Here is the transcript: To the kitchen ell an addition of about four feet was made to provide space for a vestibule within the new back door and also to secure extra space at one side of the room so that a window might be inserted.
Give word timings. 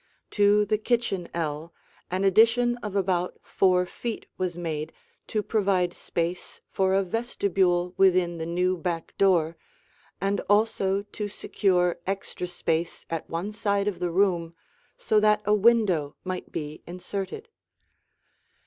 To 0.31 0.65
the 0.65 0.79
kitchen 0.79 1.27
ell 1.31 1.75
an 2.09 2.23
addition 2.23 2.75
of 2.77 2.95
about 2.95 3.37
four 3.43 3.85
feet 3.85 4.25
was 4.35 4.57
made 4.57 4.93
to 5.27 5.43
provide 5.43 5.93
space 5.93 6.59
for 6.71 6.95
a 6.95 7.03
vestibule 7.03 7.93
within 7.97 8.39
the 8.39 8.47
new 8.47 8.77
back 8.79 9.15
door 9.19 9.57
and 10.19 10.41
also 10.49 11.03
to 11.03 11.27
secure 11.27 11.99
extra 12.07 12.47
space 12.47 13.05
at 13.11 13.29
one 13.29 13.51
side 13.51 13.87
of 13.87 13.99
the 13.99 14.09
room 14.09 14.55
so 14.97 15.19
that 15.19 15.43
a 15.45 15.53
window 15.53 16.15
might 16.23 16.51
be 16.51 16.81
inserted. 16.87 17.47